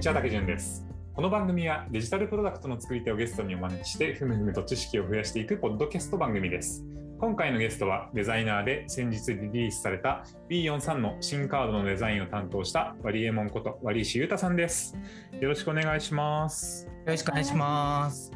[0.00, 0.86] にちは、たけじゅんです。
[1.12, 6.82] この番組はデジタルプロダクトの作り手をゲストにお招きして、ふむふむと知識を増やしていくポッドキャスト番組です。
[7.18, 14.96] 今回のゲストはデザイナーで先日リリースされた B43 の新カードのデザインを担当したワリエモンこと割石優太さんです。
[15.38, 16.86] よろしくお願いします。
[16.86, 18.32] よろしくお願いします。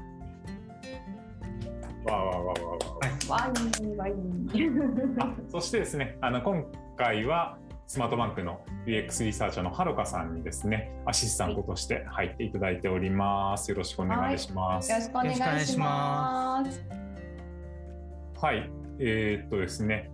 [2.04, 5.16] わーわーわーわーわーワインワイン。
[5.18, 6.62] あそしてですね、あの今
[6.98, 7.56] 回は
[7.86, 13.70] スマートバンクの UX リサーチャーのはるかさんにですね、アシスタントとして入っていただいております。
[13.70, 14.90] よろしくお願いします。
[14.90, 16.84] よろしくお願いします。
[18.40, 20.10] はい、えーっとですね、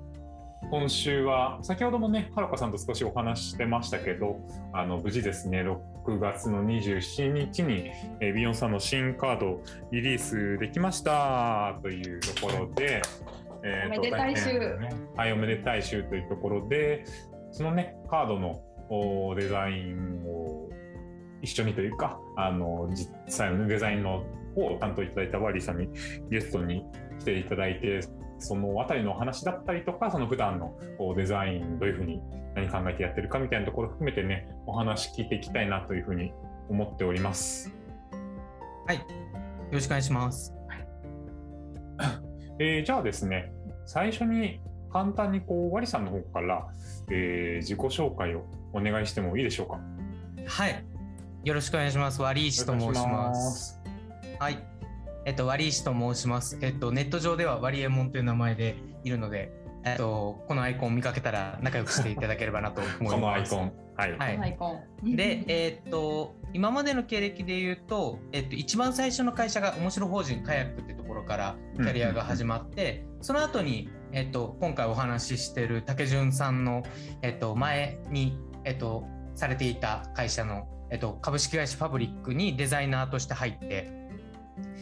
[0.69, 4.41] 今週は先ほどもね、はるかさんと少しお話ししてましたけど、
[4.73, 7.91] あの無事ですね、6月の27日に、
[8.21, 13.01] えー、ビヨンさんの新カードリリースできましたというところで、
[13.63, 17.05] えーとおめでたい週ねはい、おめでたい週というところで、
[17.53, 20.69] そのね、カードのおデザインを
[21.43, 25.89] 一緒にというか、あの実際のねデザインの方を担当いただいたワーリーさんに
[26.31, 26.85] ゲストに
[27.21, 28.01] 来ていただいて、
[28.39, 30.77] そのあたりのお話だったりとか、その普段の
[31.17, 32.21] デザイン、どういうふうに
[32.55, 36.33] 何考えてやってるかみたいなところを含めてね、お話聞いていきたいなというふうに
[36.69, 37.73] 思っております。
[38.87, 38.97] はい。
[38.97, 39.03] よ
[39.73, 40.55] ろしくお願いします。
[42.59, 43.53] えーじゃあですね、
[43.87, 44.61] 最初に
[44.93, 46.67] 簡単にこう、ワリさんの方から、
[47.11, 49.81] えー自己紹介をお願いしてもいいでしょうか？
[50.47, 50.85] はい。
[51.45, 52.21] よろしくお願いします。
[52.23, 53.81] ワリーシと申します。
[54.39, 54.59] はい。
[55.25, 56.59] えっと、ワリーシと申します。
[56.63, 59.53] えっと、ネット上ではワリエモンという名前でいるので、
[59.85, 63.15] えっと、このアイコンを見かけたら仲良くしていただければなと思います。
[63.15, 63.73] このアイコン。
[63.97, 64.13] はい。
[64.17, 65.17] はいアイコン。
[65.17, 76.83] で、えーっと、今までの経歴で言うと、えっと、一番最初の会社が面白法人カヤックってところからキャリアが始まって、その後に、えっと、今回お話ししてる竹潤さんの、
[77.23, 84.01] えっと、前に、えっと、されていた会社の、えっと、株式会社ファブリックにデザイナーとして入って、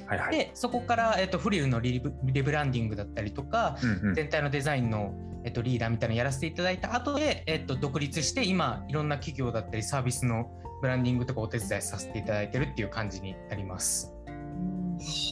[0.06, 0.36] はいはい。
[0.36, 10.50] で、そこから、えっと、フリルのリブリブランディングだったりとか、うんうん全体のデザインの、えっと、リーダーみたいなのやらせていただいた後で、えっと、独立して今いろんな企業だったりサービスの
[10.80, 14.14] ブランディングとかお手伝いさせていただいてるっていう感じになります。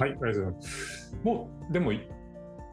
[0.01, 1.17] はい、ありがとうございます。
[1.25, 2.09] もう、でも、い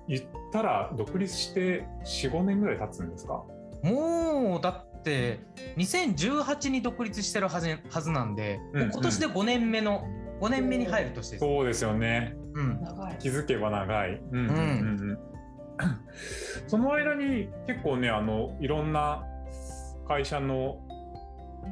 [0.08, 0.22] 言っ
[0.52, 3.44] たら、独立して4、5年ぐらい経つんですか？
[3.84, 5.40] もうだって
[5.78, 10.08] 2018に独立してるはずはずなんで、うんうん今年で5年目の
[10.40, 11.40] 5年目に入る年です。
[11.40, 12.36] そうですよね。
[12.54, 13.18] うん、長い。
[13.20, 14.22] 気づけば長い。
[14.32, 15.20] うんうんうんうん
[16.68, 19.24] その間に結構ね、あの、いろんな
[20.08, 20.78] 会社の、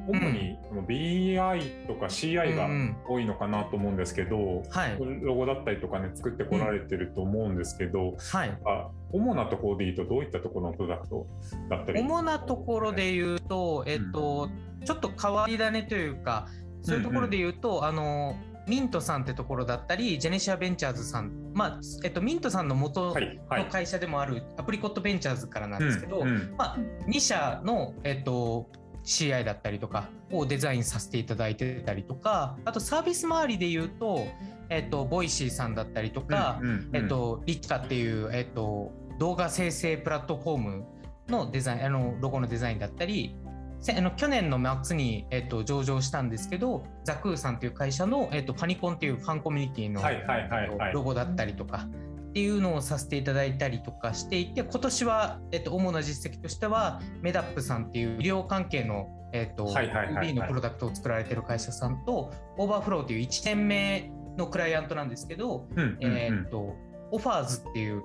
[0.08, 0.58] 主に
[0.88, 2.96] BI とか CI がうんうん。
[3.08, 4.98] 多いのかなと思うんですけど、はい。
[5.22, 8.58] ロゴだったりとかね、作ってこられてると思うんですけど、はい。
[8.66, 11.28] あ主なところで言うと、どういったところのプロダクト
[11.70, 14.50] だったり主なところで言うと、えっと、
[14.86, 16.48] ちょっと変わり種というか、
[16.82, 18.36] そういうところで言うと、あの、
[18.68, 23.66] ミントさんってところだったり、ジェネシアベンチャーズさん、まあ、えっと、ミントさんの元はい、はい。
[23.66, 26.56] の会社でもあるアプリコットベンチャーズからなんですけど、うんうん。
[26.58, 26.78] まあ、
[27.08, 28.70] 2社の、えっと、
[29.04, 34.28] CI だったりとかをデザインさせていただいてたりとか、あとサービス周りで言うと、
[34.70, 36.96] えっと、ボイシーさんだったりとか、うんうんうん。
[36.96, 40.86] えっと、リッチカっていう、えっと、動画生成プラットフォーム
[41.28, 43.36] のデザイン、あの、ロゴのデザインだったり、
[43.82, 51.88] せあの去年の末に、えっと、上場したんですけど、ザクーさんという会社の、えっと、ファニコンっていうファンコミュニティの、はいはいロゴだったりとか
[52.32, 60.28] っていうのをさせていただいたりとかしていて、今年は、えっと、主な実績としては、メダップさんっていう医療関係の、えっと、はいはいはいはい。
[60.30, 66.18] 2B のプロダクトを作られてる会社さんと、オーバーフローという1年目のクライアントなんですけど、うんうんうん。
[66.18, 66.74] えと、
[67.12, 68.02] オファーズっていう、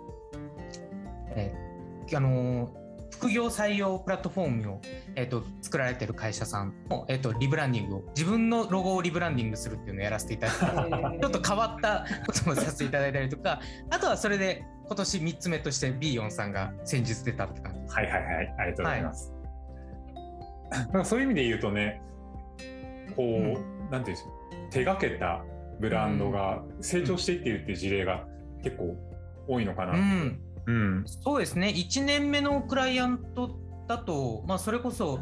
[1.36, 2.85] えーあのー
[3.18, 4.80] 副業採用プラットフォームを、
[5.14, 13.60] えーっと作られてる会社さんの、えーっとリブランディングを自分のロゴをリブランディングするっていうのをやらせていただいてちょっと変わったこともさせていただいたりとか
[13.90, 17.94] あとはそれで今年3つ目として B4 さんが先日出たって感じです。
[17.94, 19.32] はいはいはい、ありがとうございます。
[20.70, 22.02] なんかそういう意味で言うとね、
[23.16, 23.54] こう、うん
[23.90, 24.28] なんていうんでしょ
[24.68, 25.44] う、手がけた
[25.80, 28.24] ブランドが成長していっているっていう事例が
[28.62, 28.96] 結構
[29.48, 29.92] 多いのかな。
[29.92, 31.04] うんうん。
[31.06, 33.58] そうですね1年目のクライアント
[33.88, 35.20] だと、まあ、それこそ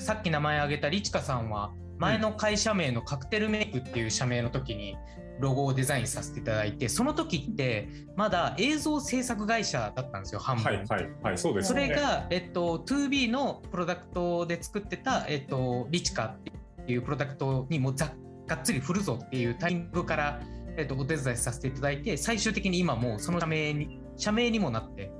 [0.00, 4.96] さっき名前挙げたリチカさんは前の会社名のカクテルメイクっていう社名の時に
[5.40, 10.64] ロゴをデザインさせていただいてその時ってまだ映像制作会社だったんですよ半分。
[10.64, 11.88] はいはいはい、そうですね。
[11.88, 16.38] れが、えっと、2B のプロダクトで作ってた、えっと、リチカっ
[16.86, 18.12] ていうプロダクトにもざ
[18.46, 20.40] がっつり振るぞっていうタイミングから、
[20.76, 25.10] えっと、お手伝いさせていただいて最終的に今もうその社名に社名にもなって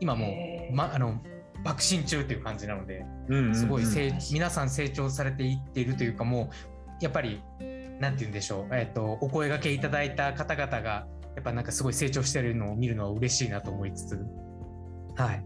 [0.00, 0.26] 今も
[0.70, 1.20] う、ま、あの
[1.64, 3.54] 爆心中っていう感じなのでうんうんうん。
[3.54, 6.50] すごい成、皆さん成長されていっているというかも
[7.00, 7.42] うやっぱり
[8.00, 14.18] なんて言うんでしょう、えっとお声がけいただいた方々がやっぱなんかすごい成長してるのを見るのは嬉しいなと思いつつ。
[15.16, 15.44] はい。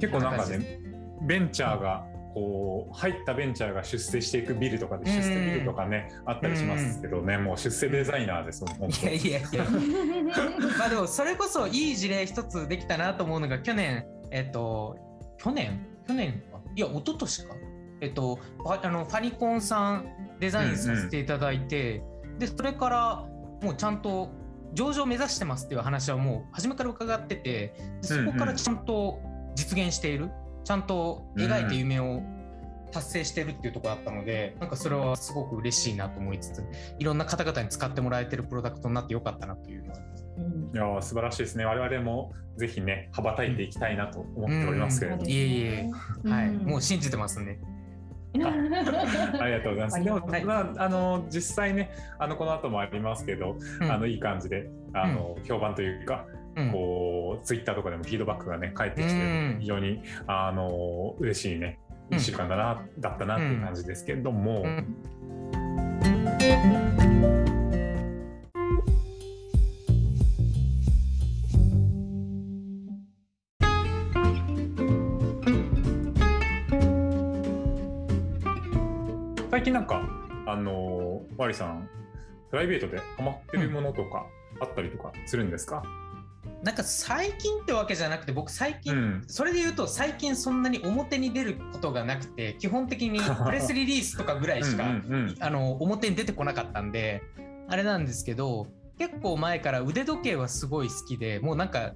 [0.00, 0.80] 結構なんかね
[1.22, 2.06] ベンチャーが
[2.38, 9.64] こう入ったベンチャーが出世していくビルとかで出世ビルとかね、あったりしますけどね、もう出世デザイナーですもん本いやいやいや。
[10.78, 14.96] まあでもそれこそいい事例一つできたなと思うのが去年えっと
[15.38, 15.84] 去年？
[16.06, 16.60] 去年か？
[16.76, 17.54] いや一昨年か。
[18.00, 22.02] えっとファあのファニコンさんデザインさせていただいて、
[22.38, 23.26] でそれから
[23.62, 24.30] もうちゃんと
[24.74, 29.18] 上場目指してますっていう話はもう初めから伺っててでそこからちゃんと
[29.56, 30.30] 実現している、
[30.68, 32.22] ちゃんと描いた夢を
[32.92, 36.62] 達成してるっていうところだったので、なんかそれはすごく嬉しいなと思いつつ
[36.98, 39.98] いろんな方々に使ってもらえてるプロダクトになってよかったなというのは
[40.36, 40.76] うん。
[40.76, 41.64] いやー素晴らしいですね。
[41.64, 45.90] 我々もぜひね羽ばたいていきたいなと思っておりますけれども、いえいえ。
[46.28, 46.66] はい、うん。
[46.66, 47.60] もう信じてますね。
[48.34, 50.04] ありがとうございます。
[50.04, 53.90] でも、はいまあ、あの、実際ね、あの、この後もありますけど、うん。
[53.90, 56.37] あの、いい感じで、あの、評判というか、うん
[56.72, 61.78] こう、ツイッターとかでもフィードバックがね、返ってきてうん、非常に、あの、嬉しいね、
[62.10, 62.18] うん。
[62.18, 64.96] 一週間だな、だったなっていう感じですけれども、うん。
[79.50, 80.02] 最近なんか、
[80.46, 81.88] あの、マリさん、
[82.50, 84.24] プライベートでハマってるものとか
[84.60, 85.82] あったりとかするんですか、
[86.62, 89.24] なんか最近ってわけじゃなくて僕最近、うん。
[89.26, 97.22] それで言うと最近そんなに表に出ることがなくて基本的に プレスリリースとかぐらいしかうんあの表に出てこなかったんで
[97.68, 98.66] あれなんですけど
[98.98, 101.92] 結構前から腕時計はすごい好きでもうなんか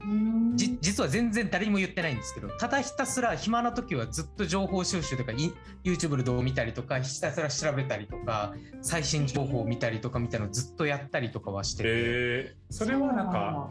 [0.80, 5.52] 実は全然誰にも言ってないんですけどただひたすら暇な時はずっと情報収集とかい
[5.84, 12.72] YouTube の動画を見たりとかひたすら調べたりとか最新情報を見たりとかみたいなのをずっとやったりとかはしてて、えー。
[12.72, 13.70] それはなんか、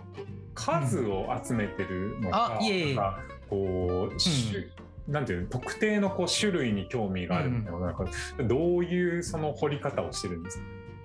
[0.53, 2.95] 数を集めてるのか、あいえいえ。
[2.95, 3.19] なんか
[3.49, 4.71] こう、しゅ
[5.07, 8.05] なんていうの特定のこう種類に興味があるみたいな,、なんか
[8.43, 10.63] どういうその掘り方をしてるんですか？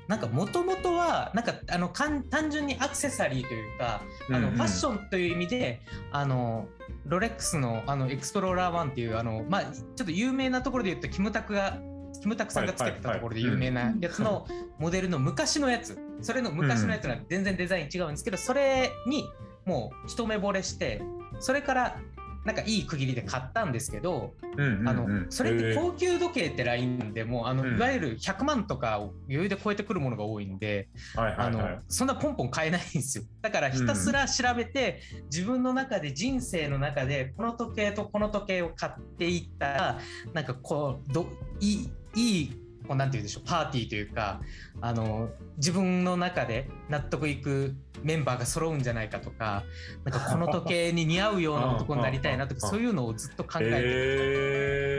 [0.09, 5.81] なんかもともとはなんかあの単純にアクセサリーというかあのファッションという意味で
[6.13, 6.69] あの
[7.07, 11.79] ロレックスのあのエクスプローラー1っていうあの、まあ、ちょっと有名なところで言うとキムタクが
[12.21, 14.47] キムタクさんがつけてたところで有名なやつの
[14.79, 15.99] モデルの昔のやつ。
[16.23, 19.29] それの昔のやつは全然デザイン違うんですけどそれに
[19.67, 21.03] もう一目惚れして
[21.41, 22.01] それから
[22.47, 24.89] なんかいい区切りで買ったんですけど、うんうんうん。
[24.89, 25.75] あのそれってえー。
[25.75, 27.77] 高級時計ってラインでもうあの、うん。
[27.77, 33.25] いわゆる100万とかを余裕で超えてくるものが多いんで、あのはいそんなポンポン買えないんですよ。
[33.43, 39.99] だからひたすら調べて、自分の中で人生の中でこの時計とこの時計を買っていったら
[40.33, 41.27] なんかこうど
[41.61, 44.41] いいいいこうなんて言うんでしょうパーティーというか
[44.81, 49.65] あの自分の中で納得いくメンバーが揃うんじゃないかとか
[50.05, 53.77] なんかこの時計に似合うような男になりたいなとか そういうのをずっと考えてて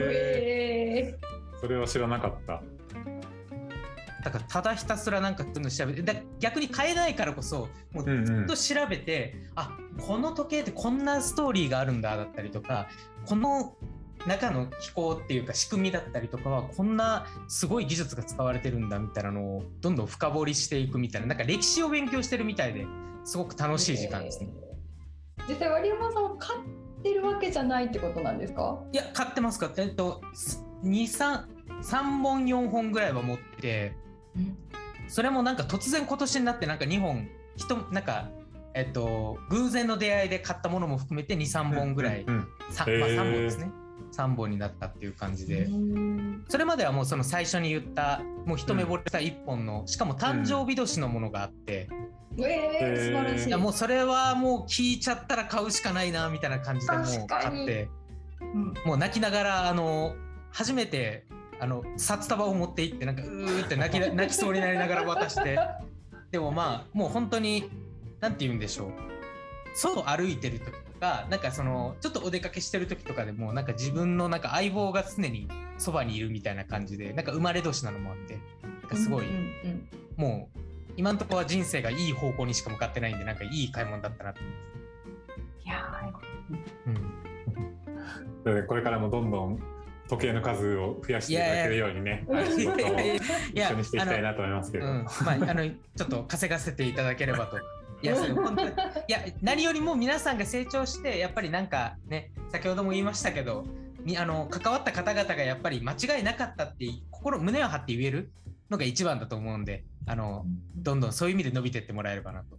[0.10, 2.62] ええー、それは知らなかった。
[4.24, 12.90] だからただひたすらなんかそういうの調べてだ逆に買えないからこそもううんうんずっと調べて、あこの時計ってこんなストーリーがあるんだだったりとか
[13.26, 13.76] この
[14.28, 22.86] 中の機構っていうか仕組みだったりとかはこんなすごい技術が使われてるんだみたいなのをどんどん深掘りしていくみたいななんか歴史を勉強してるみたいで
[23.24, 24.50] すごく楽しい時間ですね。
[25.48, 26.60] 実際割山さんは買っ
[27.04, 28.84] てるわけじゃないってことなんですか？
[28.92, 29.60] いや買ってます。
[29.60, 30.22] かえっと
[30.84, 31.46] 23
[31.82, 33.96] 3本4本ぐらいは持ってて
[35.08, 38.30] それもなんか突然今年になってなんか2本人なんか
[38.74, 43.72] えっと偶然の出会いで買ったものも含めて23本ぐらい、うんうんさへーまあ、3本ですね
[44.12, 46.46] 3本になったっていう感じで、うん。
[46.48, 51.90] それまではもうその最初に言ったもう一目惚れした1本の、しかも誕生日年のものがあって、
[52.40, 53.48] えー、素晴らしい。
[53.48, 57.90] いやもうそれはもう聞いちゃったら買うしかないなみたいな感じでもう買って。
[58.42, 58.74] うん。
[58.86, 60.16] もう泣きながらあの
[60.52, 61.26] 初めて
[61.60, 65.60] あの札束を持って行ってなんかうーって泣きな泣きそうになりながら渡して。
[66.32, 67.70] でもまあもう本当に
[68.20, 68.92] なんて言うんでしょう。
[69.76, 79.26] 外歩いてる時とかなんかそのちょっとお出かけしてる時とかでもなんか自分のなんか相棒が常にそばにいるみたいな感じでなんか生まれ年なのもあってなんかすごい、
[80.16, 80.60] もう
[80.96, 84.68] 今のところは人生がいい方向にしか向かってないんでなんかいい買い物だったなと思います。
[85.66, 86.12] いや
[86.88, 86.94] うん
[88.44, 89.60] なのでこれからもどんどん
[90.08, 92.26] 時計の数を増やしていただけるようにね、
[92.58, 92.80] 仕事
[93.54, 94.86] 一緒にしていきたいなと思いますけど。
[94.86, 97.58] うん、まあ、あの、ちょっと稼がせていただければと。
[98.02, 98.72] いや、それ本当にい
[99.08, 103.66] や、何よりも皆さんが成長して、やっぱりなんかね、先ほども言いましたけど。
[104.08, 108.32] みあの関わった方々がやっぱり間違いなかったって心胸を張って言える
[108.70, 110.46] のが一番だと思うんであの
[110.78, 112.58] どんどんそういう意味で伸びてってもらえればなと。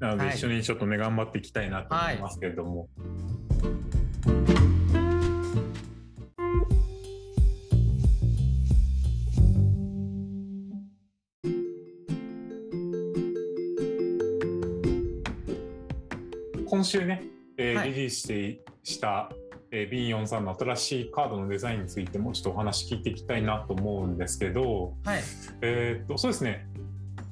[0.00, 2.88] なのではい一緒にちょっとね、頑張っていきたいなと思いますけれども。
[3.60, 3.97] 今
[16.88, 17.22] 週ね、
[17.58, 17.90] えーはい。
[17.90, 19.30] リリースしてした、
[19.70, 25.22] えー、B43 の新しいカードのデザインについてもちょっとお話聞いていきたいなと思うんですけど、はい。
[25.60, 26.66] えーっとそうですね。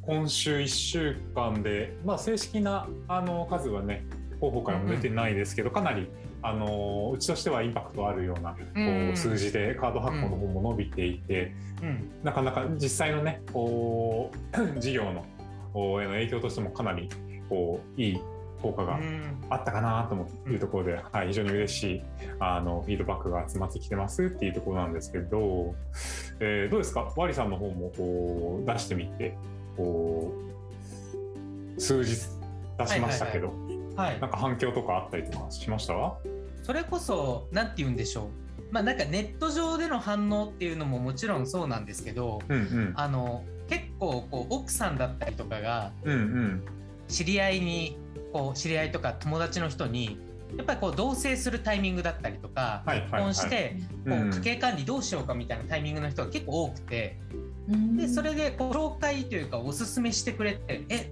[0.02, 4.04] 今週1週間で、まあ、正式なあの数はね
[4.40, 6.08] 候補からも出てないですけど、かなり
[6.42, 12.10] あのうちとしてはインパクトあるようなこうんう数字でカード発行の方も伸びていて、うん。
[12.22, 15.24] なかなか実際のねこう 事業の
[16.02, 17.08] への影響としてもかなり
[17.48, 18.20] こういい
[18.62, 19.36] 効果がうん。
[19.48, 22.02] あったかなというところで、はい、非常に嬉しい
[22.40, 25.74] あのフィードバックが集まってきてますっていうところなんですけど、
[26.40, 27.12] えーどうですか？
[27.16, 29.36] ワリさんの方もこう出してみて
[29.76, 30.34] こ
[31.76, 32.28] う数日
[32.78, 33.52] 出しましたけど、
[33.94, 35.94] はいなんか反響とかあったりとかしました？
[36.62, 38.26] それこそ何て言うんでしょう。
[38.72, 42.92] まあなんかネット上での反応っていうのももちろんそうなんですけどうんうん。
[42.96, 46.62] あの結構こう奥さんだったりとかがうんうん。
[47.06, 47.96] 知り合いに
[48.32, 50.18] こう知り合いとか友達の人に
[50.56, 53.24] やっぱりこう同棲するタイミングだったりとか、はいはいはい。
[53.24, 53.76] 結婚して
[54.08, 57.18] こう家計管理どうしようかみたいなタイミングの人が結構多くて
[57.68, 57.96] うん。
[57.96, 61.10] でそれでこう紹介というかおすすめしてくれてえ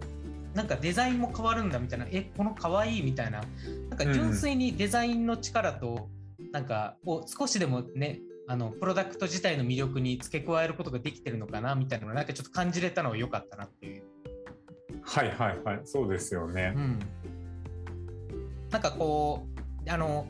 [0.54, 3.42] なんかデザインも変わるんだみたいなえこの可愛いみたいな
[3.90, 6.08] なんか純粋にデザインの力と
[6.52, 14.13] なんかこう少しでもねあのプロダクト自体の魅力に付け加えることができてるのかなみたいなのがなんかちょっと感じれたのは良かったなっていう。
[15.04, 15.80] はいはいはい。
[15.84, 16.72] そうですよね。
[16.74, 16.78] う。
[16.78, 16.98] ん、
[18.70, 19.46] なんかこ
[19.86, 20.26] うあの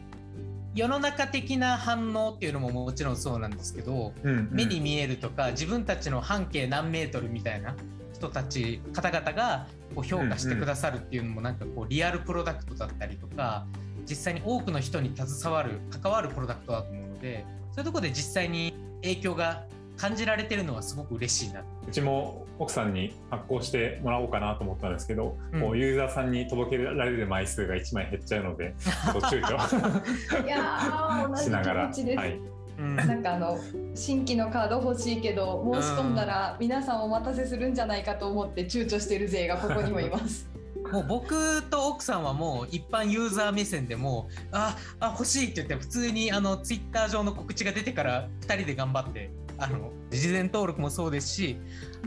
[0.74, 4.48] 世の中的な反応っていうのももちろんそうなんですけど、うんうん。
[4.50, 7.76] 目に見えるとか自分たちの半径何メートルみたいな
[8.12, 13.66] 人たち方々がこう評価してくださるっていうのもなんかこうリアルプロダクトだったりとか
[14.08, 19.64] 実際に多くの人に携わる関わるプロダクトだと思うのでそういうところで実際に影響が
[19.96, 21.64] 感じられてるのはすごく嬉しいな。
[21.86, 25.60] うちも奥さんに発行してもらおうかなと思ったんですけど、うん。
[25.60, 30.46] こうユーザーさんに届けられる枚数が1枚減っちゃうので ちょっと躊躇。
[30.46, 32.40] いやー同じしながら、気持ちです、はい、
[32.78, 32.96] うん。
[32.96, 33.58] なんかあの
[33.94, 40.48] 新規のカード欲しいけど申し込んだら皆さんお待たせするんじゃないかと思って躊躇してる勢がここにもいます。
[40.92, 51.56] もう僕と奥さんはもう一般ユーザー目線でもうああ欲しいって言って普通にあのツイッター上の告知が出てから2人で頑張ってあの事前登録もそうですし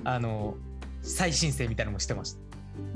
[0.04, 0.56] あの
[1.01, 2.39] 再申請みたいなのもしてました。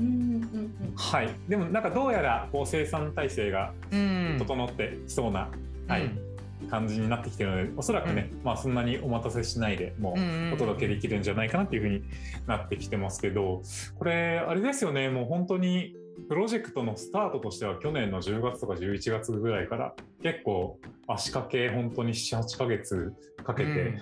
[0.00, 0.94] うんうんうん。
[0.96, 4.36] はい、でもなんかどうやらこう生産体制がうん。
[4.38, 5.50] 整ってきそうな、
[5.88, 6.68] はいうん。
[6.70, 10.50] 感じになってきてるのでおそらくね、まあ、そんなにお待たせしないでもうんうんうん。
[10.52, 12.04] うお届けできるんじゃないかなっていうふうに
[12.46, 13.62] なってきてますけど
[13.98, 15.96] これあれですよねもう本当に
[16.28, 20.78] プロジェクトのスタートとしては去年の10月とか11月ぐらいから結構
[21.08, 23.12] 足掛け本当に78ヶ月
[23.44, 23.98] かけて、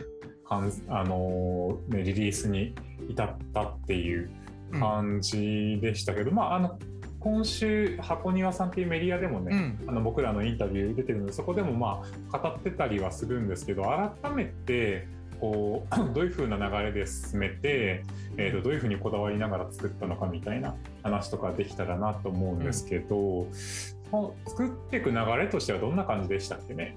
[0.50, 2.74] あのーね、リリースに
[3.08, 4.30] 至ったっていう
[4.78, 6.78] 感じでしたけど、まああの
[7.20, 9.88] 今週箱庭さんっていうメディアでもね、うん。
[9.88, 12.02] あの僕らのインタビュー出てるのでそこでもま
[12.32, 13.84] あ語ってたりはするんですけど
[14.22, 15.06] 改めて
[15.38, 18.04] こう どういう風な流れで進めて、
[18.38, 26.96] えー、とどういう風にこだわりながら作ったのかみたいな話とかできたらなと思うんですけど、その作っていく流れとしてはどんな感じでしたっけね？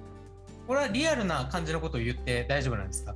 [0.68, 3.14] これはリアルな感じのことを言って大丈夫なんですか？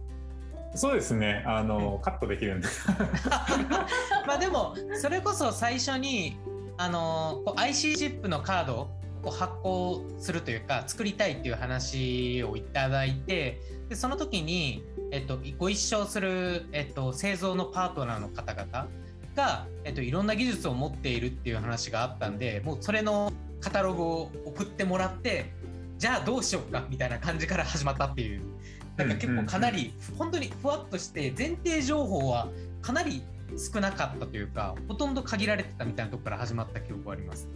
[0.78, 1.44] そうですね。
[1.46, 2.68] あの、カットできるんで。
[4.28, 6.38] まあでもそれこそ最初に
[6.78, 8.90] あのこう IC チップのカード
[9.24, 18.88] を発行するというか作りたいっていう話をいただいてでその時に、えっと、ご一緒する、えっと、製造のパートナーの方々
[19.36, 25.52] が、えっと、いろんな技術を持っているっていう話があったんでもうそれのカタログを送ってもらって
[25.98, 28.42] じゃあどうしようかみたいな感じから始まったっていう
[28.98, 32.50] なんか結構かなり本当にふわっとして前提情報は
[32.82, 33.22] かなり
[33.74, 37.48] 少なかったというかほとんど限られてたみたいなところから始まった記憶はあります。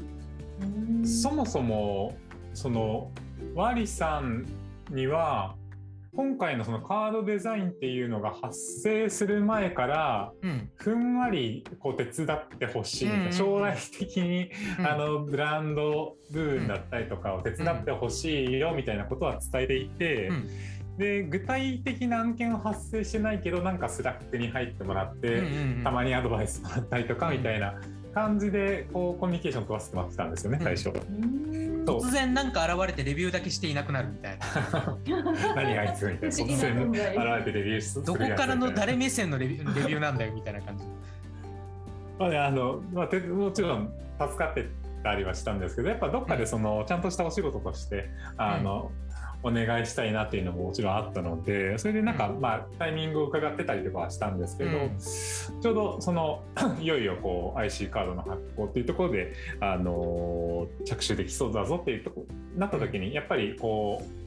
[0.62, 1.06] うん。
[1.06, 2.16] そもそも
[2.54, 3.12] その
[3.56, 4.46] ワリさん
[4.92, 5.56] には
[6.14, 10.70] 今回のそのカードデザインっていうのが発生する前からうん。
[10.76, 13.32] ふんわりこう手伝ってほしいみたいな、うん。
[13.32, 14.88] うん将来的に、うん。
[14.88, 20.50] あのブランド部分だったりとかを手伝ってほしいよみたいなことは伝えていて、うん
[20.98, 25.84] で具体的な案件は発生してないけどなんかスラックに入ってもらって、うんうんうん。
[25.84, 27.76] たまにアドバイスもらったりとかみたいな
[28.14, 30.90] 感じでこうコミュニケーション取らせてもらってたんですよね最初。
[30.90, 31.86] うん。
[31.86, 34.98] 突然なんか現れてレビューだけしていなくなるみたいな。
[35.56, 36.36] 何あいつみたいな。
[36.36, 40.86] 突然現れてレビューするどこからの誰目線のレビューレビューなんだよみたいな感じ。
[42.20, 44.68] まあね、あの、まあ、てもちろん助かって
[45.04, 48.92] たりはしたんですけどやっぱどっかでその、ちゃんとしたお仕事としてあの、
[49.44, 52.42] お願いしたいなっていうのももちろんあったのでそれでなんか、うん。
[52.42, 54.98] まあタイミングを伺ってたりとかはしたんですけど、うん。
[55.62, 56.44] ちょうどその
[56.80, 64.22] いよいよこう IC カードの発行っていうところであの着手できそうだぞっていうとこなった時にやっぱりこう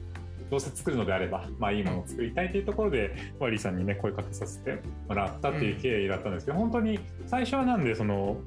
[0.49, 8.37] どうせ作るのであれば、まあ、いいものを作りたいというところで、ワリーさんにね声かけさせてもらったっていう経緯だったんですけど、本当に最初はなんでその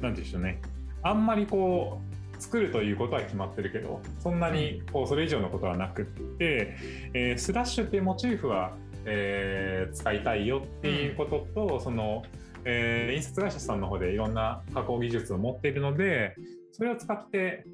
[0.00, 0.60] なんていうんでしょうね。
[1.02, 2.05] あんまりこう
[2.38, 6.76] 作るということは決まってるけどそんなにこうそれ以上のことはなくって、
[7.14, 12.22] えースラッシュっていうモチーフは、えー使いたいよっていうことと、その、
[12.64, 16.34] えー印刷会社さんの方でいろんな加工技術を持っているので
[16.72, 17.64] それを使って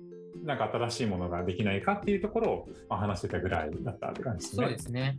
[0.45, 4.67] なんか新しいものができないかっていうところを、まあ、話してたぐらいだったって感じですね。
[4.67, 5.19] そうですね。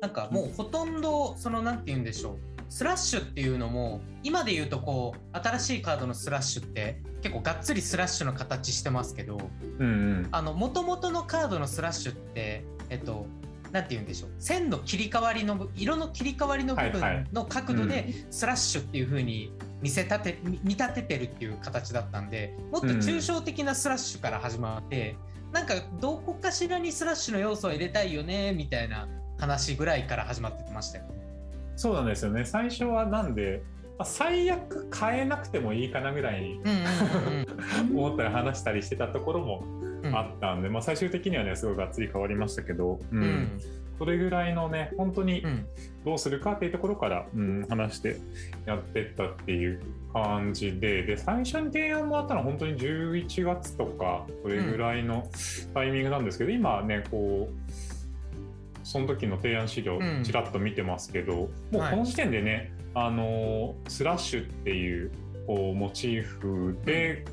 [0.00, 9.38] なんかもうほとんどそのなんて言うんでしょうスラッシュっていうのも今で言うとこう新しいカードのスラッシュって結構がっつりスラッシュの形してますけど
[9.78, 9.90] うんう
[10.22, 10.28] ん。
[10.30, 13.26] あの元々のカードのスラッシュってえっと
[13.72, 14.30] なんて言うんでしょう。
[14.38, 19.52] 線の切り替わりの部色の切り替わりの部分の角度でスラッシュっていう風に
[19.82, 25.16] 見せ立て見見立ててるっていう形だったんでもっと抽象的なスラッシュから始まって、
[25.52, 31.04] なんかどこかしらにスラッシュの要素を入れたいよねみたいな話ぐらいから始まってましたよ。
[31.76, 32.44] そうなんですよね。
[32.44, 33.62] 最初はなんで、
[33.98, 36.60] まあ、最悪変えなくてもいいかなぐらいに
[37.92, 39.64] 思ったり話したりしてたところも
[40.12, 43.22] あったんで、まあ、最終的にはねすごいがっつり変わりましたけど、うん。
[43.22, 43.60] うん。
[43.96, 45.66] それぐらいのね本当にうん。
[46.04, 48.18] どうするかっていうところから、うん、話して
[48.66, 49.80] やってったっていう
[50.12, 55.26] 感じでで最初に提案もらったのは本当に11月とかそれぐらいの
[55.72, 57.93] タイミングなんですけど、今ねこう
[58.84, 60.22] その時の提案資料うん。
[60.22, 65.10] ちらっと見てますけど、もうこの時点でね、あのスラッシュっていう
[65.46, 67.24] こうモチーフで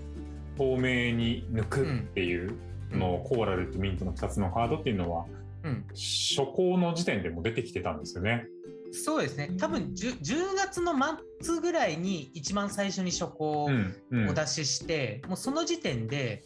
[0.57, 2.57] 透明に抜くっていう
[2.91, 5.25] のを、コーラルとミントの2つのカードっていうのは
[5.63, 5.85] うん。
[5.93, 8.45] 初行の時点でも出てきてたんですよね。
[8.91, 9.51] そうですね。
[9.57, 10.93] 多分 10, 10月の
[11.41, 14.29] 末ぐらいに一番最初に初稿をうんうん。
[14.29, 16.43] お出しして、もうその時点で、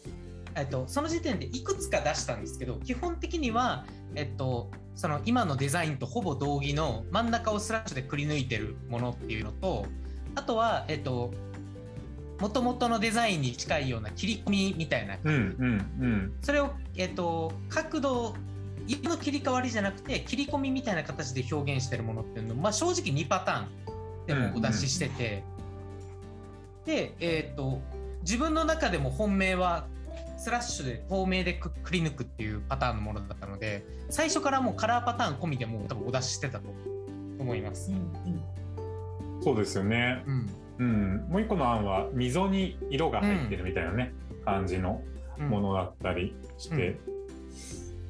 [0.55, 9.85] えっと、その時点でいくつか出したんですけど基本的には、えっと、その今のデザインとほぼ同義の真ん中をスラッシュでくり抜いてるものっていうのと
[10.35, 11.33] あとはえっと
[12.39, 16.33] 元々のデザインに近いような切り込みみたいなうんうんうん。
[16.41, 18.35] それを、えっと、角度
[18.87, 25.43] 色の切り替わりじゃなくて切り込みみたいな形で表現してるものっていうのを、まあ、正直2パターンでもお出ししてて、
[26.85, 27.79] で、えっと
[28.21, 29.87] 自分の中でも本命は
[30.45, 36.69] スラッシュで透明でくくり抜くっていうパターンのものだったので最初からもうカラーパターン込みでもう多分お出ししてたと
[37.39, 37.91] 思います。
[39.41, 40.23] そうですよね。
[40.27, 40.49] うん。
[40.77, 44.13] うん、もう一個の案は溝に色が入ってるみたいなね、
[44.45, 45.01] 感じの
[45.39, 45.49] うん。
[45.49, 46.99] ものだったりして、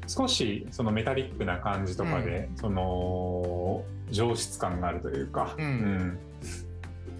[0.05, 6.17] 少しそのメタリックな感じとかで、その上質感があるというか、うん。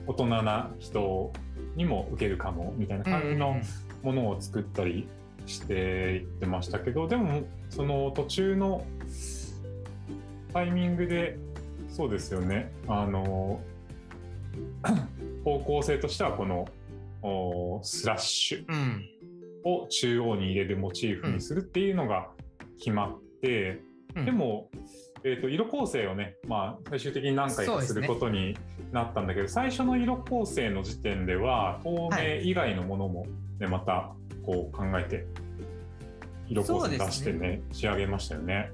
[0.08, 1.32] 大人な人
[1.78, 3.62] にも受けるかもみたいな感じの
[4.06, 5.08] ものを作ったり
[5.48, 8.86] していってましたけどでもその途中の
[10.54, 11.38] タイミングで
[11.89, 12.72] そうですよね。
[12.88, 13.62] あの
[15.44, 16.68] 方向性としてはこの
[17.22, 19.10] おスラッシュうん。
[19.63, 22.28] を中央に入れるモチーフにするっていうのが
[22.78, 23.82] 決まって、
[24.15, 24.26] うん。
[24.26, 24.70] でも、
[25.28, 28.56] えー、と色構成をね、まあ、最終的に何回かすることに
[28.92, 33.26] なったんだけど、最初の色構成の時点では透明以外のものも、
[33.60, 34.12] ねまた
[34.46, 35.26] こう考えて
[36.48, 38.72] 色構成出してね仕上げましたよね。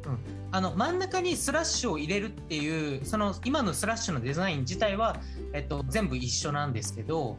[0.51, 5.21] あの真ん中にスラッシュを入れるっていうその今のスラッシュのデザイン自体は、
[5.53, 7.37] えっと、全部一緒なんですけど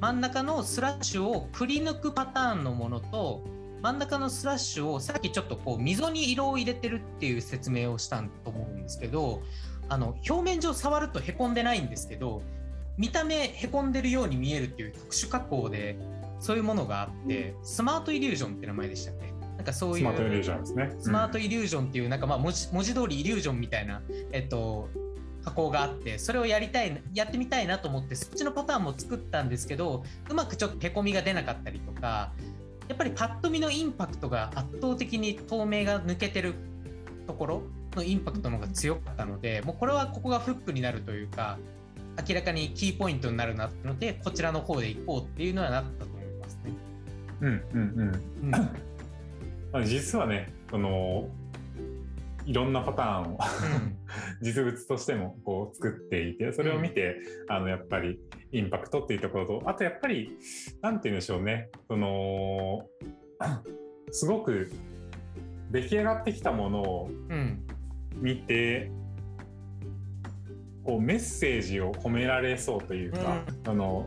[0.00, 3.42] 真ん中のスラッシュをくり抜くパターンのものと
[3.84, 9.42] 真ん中のスラッシュをさっきちょっとこう溝に色を入れてるっていう説明をしたと思うんですけど
[9.90, 12.40] あの表面上触るとへこんでないんですけど
[12.96, 15.98] 見た目へこんでるように見えるっていう特殊加工で
[16.40, 19.30] そういうものがあってスマートイリュージョンって名前でしたっけ？
[19.54, 20.96] なんかそういうスマートイリュージョンですね。
[20.98, 24.00] スマートイリュージョンっていうなんかまあ文字文字通りイリュージョンみたいな、
[24.32, 24.88] えっと、
[25.44, 32.32] 加工があってそれをやりたいやってみたいなと思ってそっちのパターンも作ったんですけどうまくちょっとへこみが出なかったりとか
[32.88, 36.54] やっぱりパッと見のインパクトが圧倒的に透明が抜けてる
[37.26, 37.62] ところ
[37.96, 41.58] のインパクトの方が強かったのでもうこれはここがフックになるというか
[42.28, 46.58] 明らかにキーポイントになるなってのでこちらの方で行こうっていうのはなったと思います。
[47.40, 47.80] うんうん
[48.42, 48.54] うん。
[48.54, 49.80] うん。
[49.80, 51.28] あ実はねその
[52.46, 53.38] いろんなパターンを
[54.42, 57.16] 実物としてもこう作っていてそれを見て、
[57.48, 58.18] あのやっぱり
[58.52, 60.36] インパクトっていうところとあとやっぱり
[60.82, 61.70] なんて言うんでしょうね。
[61.88, 62.88] その
[64.10, 64.70] すごく
[65.70, 67.64] 出来上がってきたものをうん。
[68.16, 68.90] 見て
[70.84, 74.06] こうメッセージを込められそうというか、あの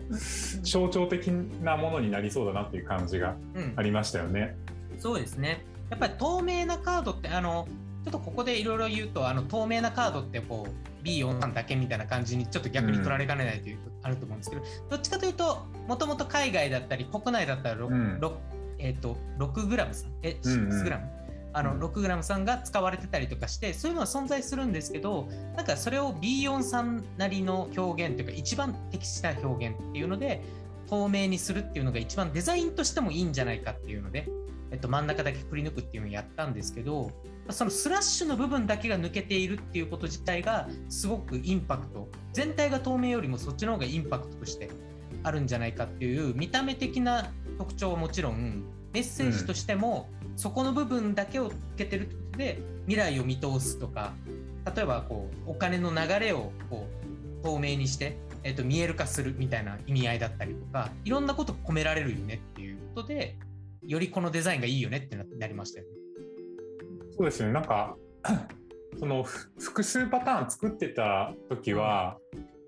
[0.61, 4.55] 象徴的なものになりそうだなっていう感じがうんありましたよね。
[4.99, 5.65] そうですね。
[5.89, 7.67] やっぱり透明なカードってあの
[8.03, 18.19] ちょっとここでいろいろ言うとあの透明なカードってこう B43 だけみたいな感じにちょっと逆に取られかねないという、あると思うんですけどどっちかというともともと海外だったり国内だったら 6,、うん。
[18.19, 18.31] 6
[18.79, 20.11] えっと6グラムさん？
[20.23, 20.69] えうんうん。
[20.69, 21.09] 6グラム、
[21.53, 21.83] あのうん。
[21.83, 30.43] 6グラムさんが使われてたりとかしてそういうのは存在するんですけどなんかそれを B43 なりの表現というか一番適した表現っていうので
[30.87, 34.27] 透明にするっていうのが一番デザインとしてもいいんじゃないかっていうので、
[34.71, 37.11] えっと、真ん中だけくり抜くっていうのをやったんですけど
[37.49, 44.69] そのスラッシュの部分だけが抜けているっていうこと自体がすごくインパクト全体が透明よりもそっちの方がインパクトとして
[45.23, 54.13] あるんじゃないかっていう見た目的な特徴はもちろんメッセージとしても、そこの部分だけを抜けてるってことで未来を見通すとか
[54.75, 56.87] 例えばこうお金の流れをこ
[57.41, 63.37] う透明にして、えっと見える化するみたいな意味合いだったりとかいろんなこと込められるよねっていうことで
[63.81, 65.96] よりこのデザインがいいよねってなりましたよね。
[67.17, 67.51] そうですね。
[67.51, 67.95] なんか
[68.99, 72.17] そのふ複数パターン作ってた時は、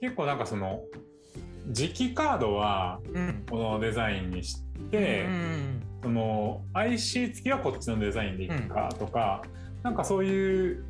[0.01, 0.81] 結構なんかその
[1.71, 3.45] 磁気カードはうん。
[3.49, 9.43] このデザインにして、うんその IC 付きはこっちのデザインでいくかとか、
[9.83, 10.83] なんかそういう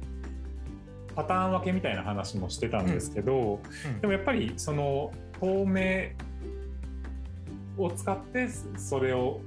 [1.15, 4.01] パターン分けみたいな話もしてたんですけど、うん。
[4.01, 6.11] でもやっぱりその透明
[7.77, 9.41] を使ってそれを、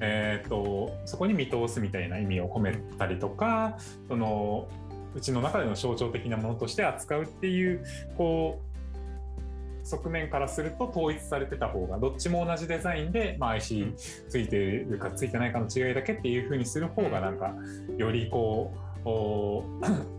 [0.00, 3.76] えー、とそこに見通すみたいな意味を込めたりとか
[4.08, 4.68] その
[5.14, 7.84] うちの中での象徴的なものとして扱うっていう
[8.16, 8.68] こう
[9.86, 13.94] 側面からすると統一されてた方がどっちも同じデザインで、まあ、IC
[14.28, 17.54] ついてるかついてないかの違いだけっていう風にする方がなんか
[17.96, 19.64] よりこうお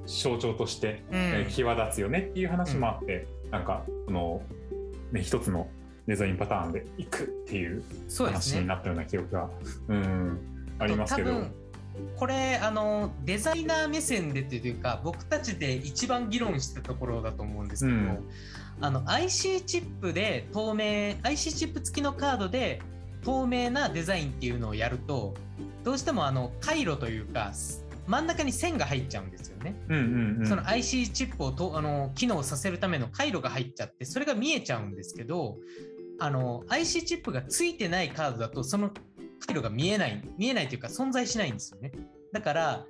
[0.08, 1.04] 象徴として
[1.50, 4.42] 際立つよねっていう話もあって、なんかこの、
[5.12, 5.68] ね、一つの
[6.10, 7.84] デザインパターンでいくっていう
[8.18, 9.50] 話になったような記憶が、
[9.90, 10.40] うん
[10.80, 11.32] ありますけど。
[11.32, 11.52] 多分
[12.16, 18.24] これあのデザイナー目線でというか僕たちで一番議論したところだと思うんですけど、うん。
[18.80, 22.82] あの IC チップで透明 IC チップ付きのカードで
[23.24, 25.34] 透明なデザインっていうのをやると
[25.84, 27.52] どうしてもあの回路というか
[28.08, 29.76] 真ん中に線が入っちゃうんですよね。
[29.90, 30.48] うんうんうん。
[30.48, 35.58] その IC チップをとあの機能させるための回路が入っちゃってそれが見えちゃうんですけど
[36.20, 38.92] あの IC チップがついてないカードだとその
[39.40, 41.92] 回路が見えない見えないというか存在しないんですよね
[42.34, 42.86] だから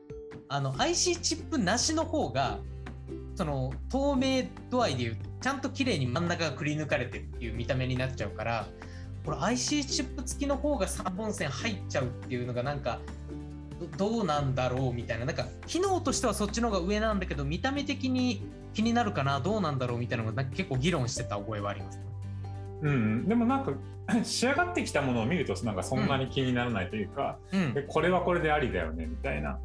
[0.47, 2.59] あの IC チップなしの方が
[3.35, 8.67] その透明度合いでいうとちゃんと綺麗に真ん中がくり抜かれてるっていう見た目になっちゃうから
[9.25, 12.99] これ IC チップ付きの方が3本線入っちゃうっていうのがなんか
[13.97, 18.41] どうなんだろうみたいななんか機能としてはそっちの方が上なんだけど見た目的に
[18.73, 22.08] 気になるかなどうなんだろうみたいなのが結構議論してた覚えはあります。
[22.81, 23.73] うんうん、でもなんか
[24.23, 29.59] 仕上がってきたものを見るとなんかそんなに気にならないというか、うんえこれはこれでありだよねみたいな。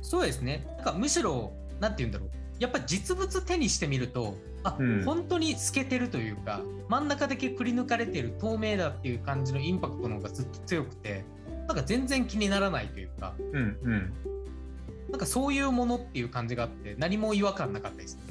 [0.00, 0.66] そうですね。
[0.76, 2.30] なんかむしろ、なんて言うんだろう。
[2.60, 11.24] やっぱ実物手にしてみると、あ、うん本当に透けてるというか、真ん中だけくり抜かれてる透明だっていう感じのインパクトの方がずっと強くて、
[11.66, 14.12] なんか全然気にならないというか、うんうん
[15.10, 18.22] なんかそういうものっていう感じがあって、何も違和感なかったですね。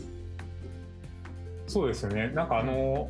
[1.67, 3.10] そうですよねなんかあの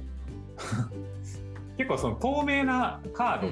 [1.78, 3.52] 結構その透明なカードっ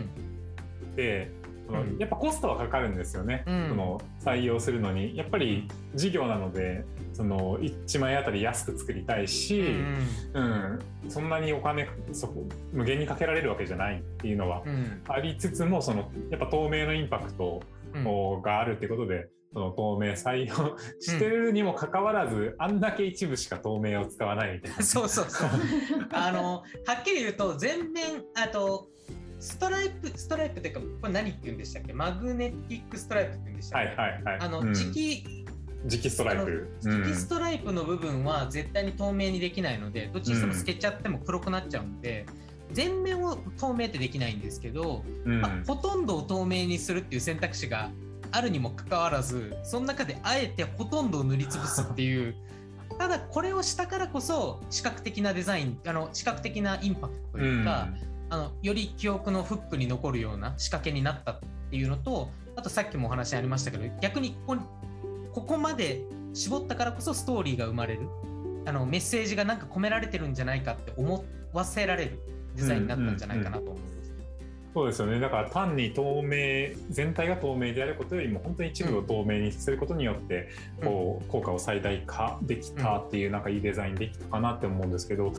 [0.96, 1.32] て、
[1.68, 1.98] そのうん。
[1.98, 3.70] やっぱコストはかかるんですよね、うん。
[3.70, 5.16] その採用するのに。
[5.16, 9.62] やっぱり事業なのでその1枚あたり安く作りたいし、
[10.34, 15.02] うんそんなにお金そこ無限にかけられるわけじゃないっていうのはうんうん。
[15.08, 17.62] ありつつもそのやっぱ透明のインパクト
[17.94, 18.42] うん。
[18.42, 24.84] があるってことで、その透明採用してるにもかかわらず、あんだけ一部しか透明を使わないみたいな。
[24.84, 25.50] そうそうそう。
[26.12, 26.64] あの、は
[27.00, 28.90] っきり言うと、全面、あと、
[29.40, 31.94] ストライプ、ストライプっていうか、これ何って言うんでしたっけ？
[31.94, 33.88] マグネティックストライプって言うんでしたっけ？
[33.88, 34.38] はいはいはい。
[34.42, 35.46] あの、うん磁気、
[35.88, 36.70] 磁気ストライプ。
[36.82, 42.26] 磁気ストライプの部分は絶対に透明にできないので、どっちにしても透けちゃっても黒くなっちゃうんで、
[42.74, 47.92] 全面を透明ってできないんですけど、うんまあほとんどを透明にするっていう選択肢が
[48.32, 52.36] あるにもかかわらずその中であえてほとんどを塗りつぶすっていう。
[52.98, 57.90] ただこれをしたからこそ視覚的なデザインあの視覚的なインパクトというか、
[58.30, 64.62] あのより記憶のフックに残るような仕掛けになったっていうのとあとさっきもお話ありましたけど逆にここ
[65.34, 68.08] ここまで絞ったからこそストーリーが生まれる。
[68.68, 72.20] あのメッセージがなんか込められてるんじゃないかって思わせられる
[72.56, 73.95] デザインになったんじゃないかなと思います。
[74.76, 80.50] そうですよねだから単に透明全体が透明であることよりも本当に一部を透明にすることによって、
[80.84, 85.32] こう効果を最大化できたっていうなんかいいデザインできたかなって思うんですけど。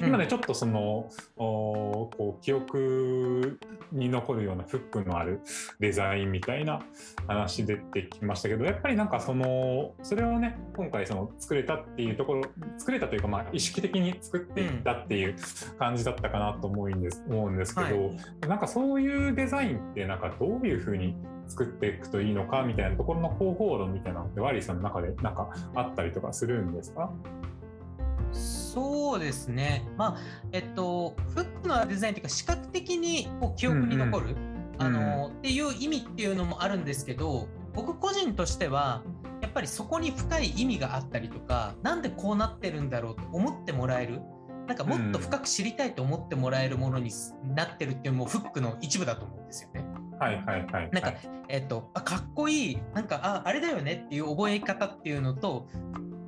[0.00, 3.58] 今ねちょっとそのおこう記憶
[3.92, 5.40] に残るようなフックのある
[5.80, 6.80] デザインみたいな
[7.26, 12.44] 話出てきましたけどやっぱりなんかそのそれをね今回その作れたっていうところ
[12.78, 15.36] 作れたというかまあ意識的に作っていったっていう
[15.78, 18.16] 感じだったかなと思うんです思うんですけど、はい。
[18.48, 27.10] なんかそういうデザインってなんかどういうふうに作っていくといいのかみたいなところの方法論みたいなのってワリーさんの中でなんかあったりとかするんですか？
[28.32, 29.84] そうですね。
[29.96, 30.18] まあ、
[30.52, 34.36] えっと、フックのデザインというか、視覚的にこう記憶に残る、
[34.78, 39.02] あの、っていう意味っていうのもあるんですけど、僕個人としては、
[39.40, 44.20] やっぱりそこに深い意味があったりとか、なんでこうなってるんだろうと思ってもらえる。
[44.66, 47.10] なんかもっと深く知りたいと思ってもらえるものに
[47.54, 49.82] なってるっていうのもフックの一部だと思うんですよね。
[50.20, 50.90] はいはいはい。
[50.92, 55.66] なんかはいえっと、あかっこいい、なんか、ああれだよねっていう覚え方っていうのと、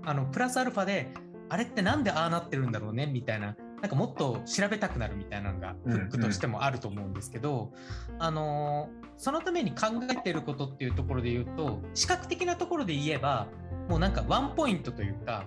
[0.04, 1.12] あのプラスアルファで、
[1.50, 3.06] あれってなんでああなってるんだろうね？
[3.06, 7.72] みたいな、なんかもっと調べたくなるみたいなのが、うんフックとしてもあると思うんですけど、
[8.18, 13.48] あのーそのために考えてることっていうところで言うと、視覚的なところで言えば、
[13.86, 15.44] もうなんかワンポイントというか、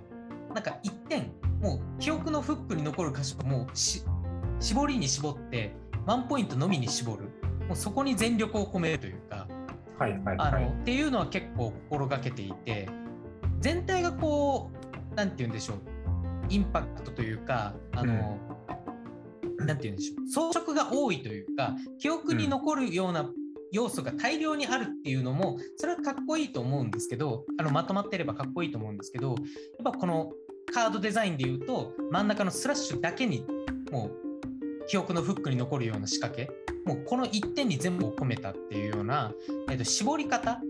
[0.54, 7.24] なんか一点、もう記憶のフックに残る箇所をも絞りに絞って、ワンポイントのみに絞る。
[7.68, 9.48] もうそこに全力を込めるというか、
[9.98, 10.66] はいはいあの、はい。
[10.68, 12.90] っていうのは結構心がけていて
[13.60, 14.70] 全体がこ
[15.12, 15.78] うなんて言うんでしょう
[16.50, 18.40] インパクトというかあの、
[19.60, 20.52] なんて言うんでしょう。
[20.52, 23.30] 装飾が多いというか記憶に残るような
[23.72, 29.38] 要素が大量にあるっていうのもそれはかっこいいと思うんですけどあのまとまってればかっこいいと思うんですけどやっ
[29.84, 30.32] ぱこの
[30.72, 33.46] カードデザインで言うと真ん中のスラッシュだけに
[33.92, 36.52] もう記憶のフックに残るような仕掛け
[36.86, 39.32] もうこの一点に全部を込めたっていうような、
[39.70, 40.62] えっと絞り方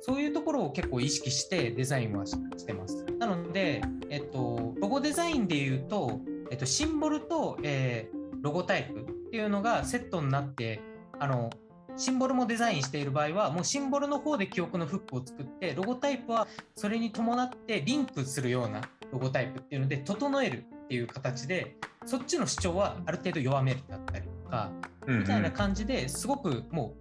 [0.00, 3.04] そういうところを結構意識してデザインはししてます。
[3.18, 10.80] なので、えっと、ロゴデザインで言うと、えっと、シンボルと、えーロゴタイプっていうのがセットになって
[11.18, 11.50] あの
[11.96, 18.82] シンボルもデザインしている場合はもうシンボルの方で記憶のフックを作ってロゴタイプはそれに伴ってリンクするような
[19.12, 24.70] ロゴタイプっていうので整えるっていう形でそっちの主張はある程度弱めるだったりとか
[25.06, 26.94] みたいな感じですごくも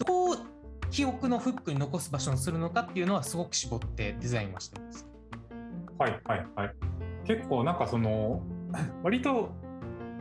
[0.00, 0.36] うどう
[0.92, 5.08] 記憶のフックに残す場所にするのかっていうのはすごく絞ってデザインはしてます。
[5.98, 6.74] はいはいはい。
[7.24, 8.42] 結構なんかその
[9.02, 9.50] 割と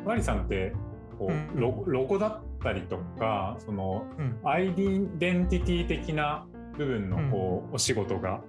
[0.06, 0.74] ワリさんって
[1.20, 4.40] こうロゴロゴだったりとかそのうん。
[4.44, 8.40] アイデンティティ的な部分のこうお仕事が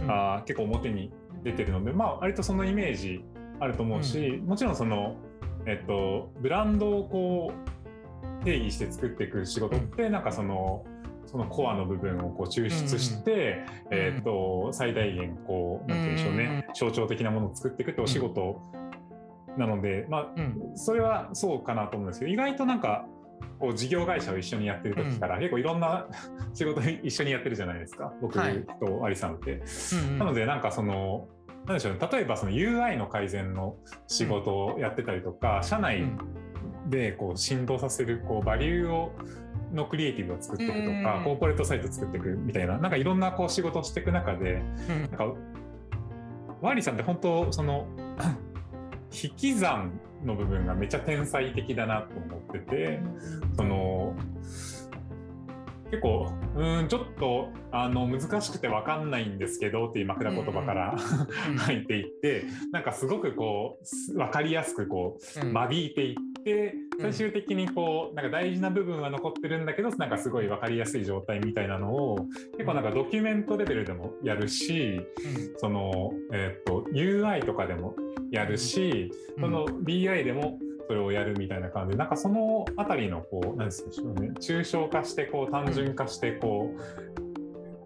[0.00, 0.10] うん。
[0.10, 1.12] あー結構表に
[1.44, 3.22] 出てるのでまあ割とそのイメージ
[3.60, 5.16] あると思うし、もちろんその
[5.66, 7.52] えっとブランドをこ
[8.40, 10.84] う定義して作っていく仕事ってなんかその
[11.32, 18.60] そのコアの部分をこう抽出して、うんえっと最大限こうなんて言うんでしょうね、象徴的なものを作っていくってお仕事
[19.56, 20.76] なので、まあうん。
[20.76, 23.06] それはそうかなと思うんですけど意外となんか
[23.58, 26.06] こう事業会社を一緒にやってる時から、結構いろんな
[26.52, 28.12] 仕事一緒にやってるじゃないですか。
[28.20, 28.62] 僕はい。
[28.80, 29.52] とアリさんって。
[29.52, 30.18] うんうん。
[30.18, 31.28] なのでなんかその
[31.66, 31.98] なんでしょうね。
[32.12, 36.18] 例えばその UI の改善の仕事をやってたりとか、社内うん
[36.88, 39.12] でこう振動させるこうバリューを
[39.72, 41.24] のクリエイティブを作っていくとか、うん。
[41.24, 45.00] コーポレートサイト作っていくみたいななんかいろんなこう仕事をしていく中でうん。
[45.02, 45.24] なんか
[46.60, 47.86] ワーリーさんって本当その
[49.12, 53.00] 引き算の部分がめっちゃ天才的だなと思ってて
[53.56, 54.14] その
[55.90, 60.96] 結構うーんちょっとあの難しくて分かんないんですけどっていう枕言葉から、
[61.50, 61.56] うん。
[61.58, 65.52] 入っていってなんかすごくこうす分かりやすくこううん。
[65.52, 67.02] 間引いていってうん。
[67.02, 75.00] 最終的にこうなんか大事な部分は残ってるんだけどなんかすごい分かりやすい状態みたいなのを結構なんかドキュメントレベルでもやるし
[75.58, 77.96] その、えー、と UI とかでも
[78.30, 79.42] やるしうん。
[79.42, 87.22] その BI でもそれをやるみたいな感じでなんかそのあたりのこう何ですでしょうね抽象化してこう単純化してこう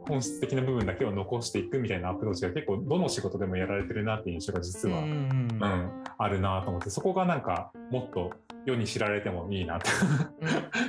[0.08, 5.62] 本質的な部分だけを残していくみたいなアプローチが結構どの仕事でもやられてるなっていう印象が実は、うんうん。
[5.62, 8.32] うん、あるなと思ってそこがなんかもっと
[8.66, 9.90] 世に知られてもいいなと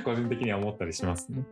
[0.04, 1.44] 個人的には思ったりしますね。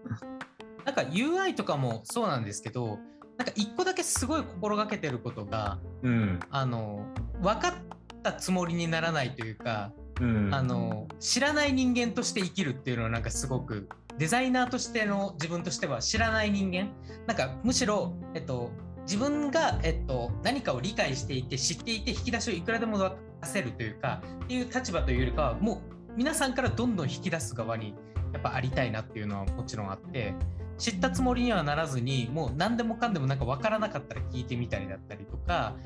[0.84, 2.98] なんか UI とかもそうなんですけど
[3.38, 7.06] なんか一個だけすごい心がけてることが、うん、あの
[7.40, 7.74] 分かっ
[8.22, 16.90] たつもりにならないというか、うん、あの知らない人間として生きるっていうのはなんかすごくデザイナーとしての自分としては知らない人間。
[17.26, 18.70] なんかむしろ、えっと、
[19.02, 27.94] 自分が、えっと、何かを理解していて知っていて引き出しをいくらでも出せるというかっていう立場というよりかはもう皆さんからどんどん引き出す側に
[28.33, 30.35] やっぱありたいなっていうのはもちろんあって
[30.79, 35.76] 知ったつもりにはならずにもう何でもかんでもなんか分からなかったら聞いてみたりだったりとか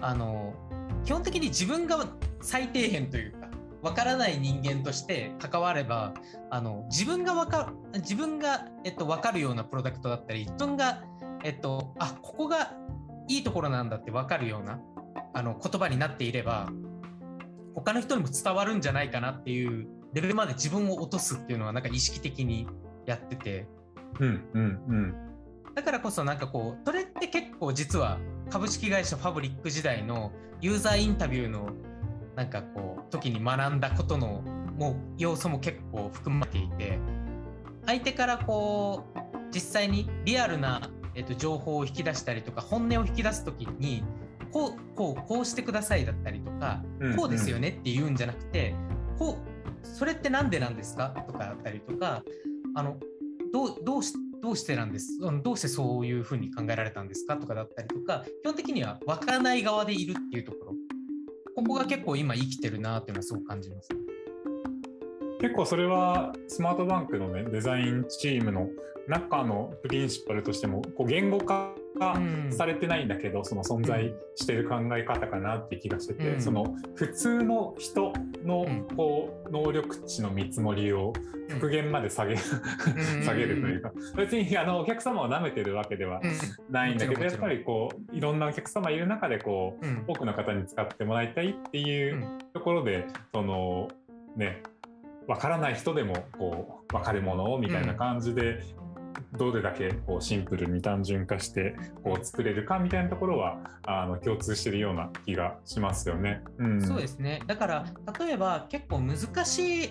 [0.00, 0.54] あの
[1.04, 2.06] 基本的に自分が
[2.40, 3.48] 最底辺というか
[3.82, 6.14] 分からない人間として関われば
[6.50, 11.02] あの自分が分か自分が、えっと、分かるようなプロダクトだったり自分が、
[11.44, 12.74] えっと、あここが
[13.28, 14.80] いいところなんだって分かるような
[15.32, 16.68] あの言葉になっていれば
[17.80, 22.66] 他の人にも伝わるんじゃないかなっていうレベルまで自分を落とすっていうのはなんか意識的に
[23.06, 23.66] やってて、
[24.18, 25.14] うんうんうん、
[25.74, 28.18] だからこそなんかこうそれって結構実は
[28.50, 31.70] 株式会社ファブリック時代のユーザーインタビューの
[32.36, 34.42] なんかこう時に学んだことの
[34.76, 36.98] もう要素も結構含まれていて
[37.86, 44.04] 相手からこう実際にリアルな、えっと、情報を引き出したりとか本音を引き出す時に
[44.52, 48.74] こうこうこうしてくださいだったりとか、うんうん、こうですよねって言うんじゃなくて
[49.18, 51.10] こうそれって何でなんですか？
[51.26, 52.22] とかだったりとか
[52.74, 52.98] あの
[53.52, 55.18] どうどうしどうしてなんです？
[55.42, 57.36] どうしてそういうふうに考えられたんですか？
[57.36, 60.74] とかだったりとか基本的には分からない側でいるっていうところ。
[61.56, 63.88] ここが結構今生きてるなっていうのはすごく感じます。
[65.40, 68.68] 結構それはスマートバンクのねデザインチームの
[69.08, 72.18] 中のプリンシパルとしてもこう言語化が
[72.50, 78.12] されてないんだけど、うん、その存在してる考え方かなって気がしてて、うん、その普通の人
[78.44, 81.12] のこう能力値の見積もりを
[81.50, 86.20] 極限まで下げ,下げるというか別にあのお客様を舐めてるわけでは
[86.70, 93.88] ないんだけどやっぱりこういろんなお客様いる中でこう多くの方に使ってもらいたいっていうところでその
[94.36, 94.62] ね
[95.26, 98.62] 分からない人でもこう分かるものをみたいな感じで
[99.36, 106.42] どれだけこうシンプルに単純化してこう作れるかみたいなところはあの共通してるような気がしますよね。
[106.58, 107.86] うん、そうですねだから
[108.18, 109.90] 例えば結構難しい、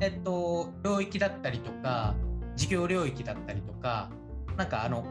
[0.00, 2.14] えっと、領域だったりとか
[2.56, 4.10] 事業領域だったりとか
[4.56, 5.02] なんかあの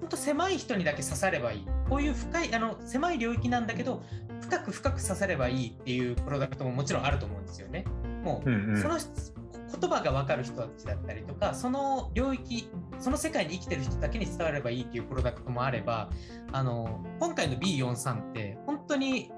[0.00, 4.02] 本当狭い人にだけ刺さればいいこういう深いあの狭い領域なんだけど
[4.40, 7.84] 深く深く刺さればいいっていうプロダクトももちろんあると思うんですよね。
[8.22, 8.98] もう、うんうん、その
[9.80, 16.10] 言葉が分かる人たちだったりとかその領域その世界に生きてる人だけに伝わればいいっていうプロダクトもあれば
[16.52, 19.30] あの今回の B43 って本当に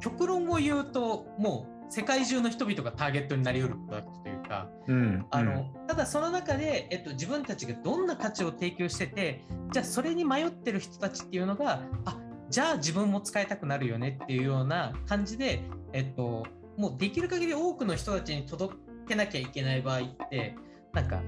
[0.00, 12.18] 極論を言うともう世界中の人々がターゲットになりうるプロダクトというか、うん、あのただその中で、えっと、自分たちがどんな価値を提供しててじゃあそれに迷ってる人たちっていうのがあ
[12.50, 16.44] じゃあ自分も使いたくなるよねっていうような感じで、えっと、
[16.76, 20.56] もうできる限り多くの人たちに届けなきゃいけない場合って
[20.92, 21.20] なんか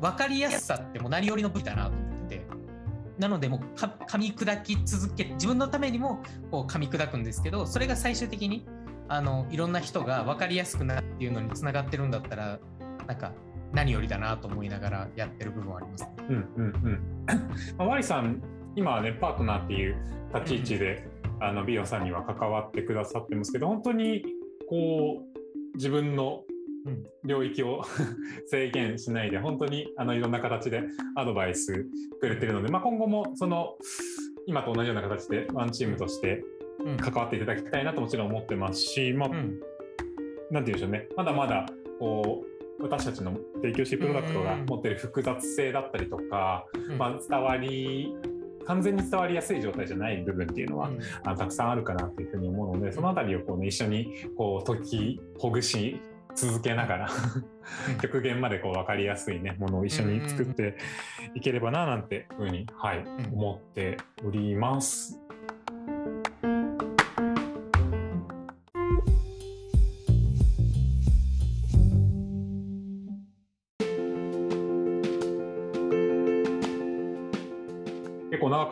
[0.00, 2.46] 分かりやすさってもう何よりの武器だなと思ってて
[3.18, 8.66] なのでもう噛み砕き続け自分のためにもこう噛み砕くんですけどそれが最終的に
[9.08, 12.58] あのいろんな人が分かりやすくなるっていうのにつながってるんだったら
[13.06, 13.32] なんか
[13.72, 16.10] 何よりだなと思いながらやってる部分はあります、ね。
[16.28, 17.00] うんうんうん
[17.76, 18.42] まあ、ワリさん
[18.76, 19.96] 今はねパートナーっていう
[20.34, 24.24] 立ち位置で、うん、あのビオさんには関わってくださってますけど本当に
[24.68, 26.42] こう自分の
[27.24, 27.82] 領域を
[28.46, 30.82] 制限しないで本当にあのいろんな形で
[31.16, 31.86] アドバイス
[32.20, 33.76] くれてるので、まあ、今後もその
[34.46, 36.44] 今と同じような形でワンチームとして
[37.00, 39.50] 関わっていただきたいなともちろん思ってますし、まあ、なんて
[40.50, 41.08] 言うんでしょうね。
[41.16, 41.66] まだまだ
[41.98, 42.44] こ
[42.78, 46.66] う私たちの提供しプロダクトが持っている複雑性だったりとか、
[46.98, 48.14] まあ、伝わり
[48.66, 56.00] 完全に伝わりやすい状態じゃない部分っていうのは、うん、あたくさんあるかなというふうに思うのでその辺りをこう、ね、一緒にこう解きほぐし
[56.34, 57.10] 続けながら
[58.02, 60.76] 極限までこう分かりやすい、ね、ものを一緒に作って
[61.34, 65.20] いければななんてふうに、はい、思っております。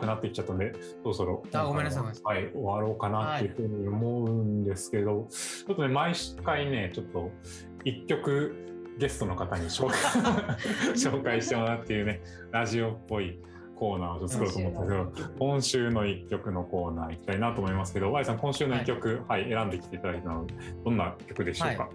[0.03, 7.31] くなっていっちゃったんで、そろそろ、あごめんなさい、はい、終わろうかなっていうふうに思うんですけど、はい、ちょっとね、毎回ね、ちょっと
[7.83, 8.55] 一曲
[8.97, 9.97] ゲストの方に紹介
[10.93, 13.39] 紹介してもらうっていうね、ラジオっぽい
[13.75, 20.45] コーナーを作ろうと思ったんですけど、今週の一曲のコーナー行きたいなと思いますけど、Y さん、今週の一曲、はい、選んできていただいたのは、
[20.85, 21.83] どんな曲でしょうか？
[21.83, 21.91] はい、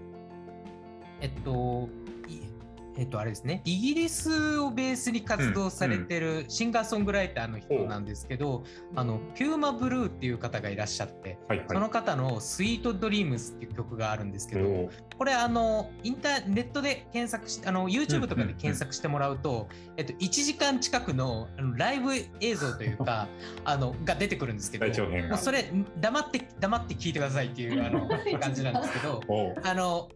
[1.21, 1.89] えっと、
[2.99, 23.29] えっと、あれですね、イギリスをベースに活動されてるシンガーソングライターの人なんですけど、うん、あの、ピューマブルーっていう方がいらっしゃって、はいはい、その方のスイートドリームスっていう曲があるんですけど、これ、あの、インターネットで検索して、あの、YouTube とかで検索してもらうと、えっと、1時間近くのあのライブ映像というか、
[23.65, 24.93] あの、が出てくるんですけど、
[25.37, 25.71] それ、
[26.01, 28.09] 黙って、黙って聞いてくださいっていう、あの、
[28.41, 29.23] 感じなんですけど、
[29.63, 30.09] あの、